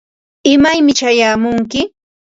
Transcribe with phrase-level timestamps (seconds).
[0.53, 1.81] ¿imaymi chayamunki?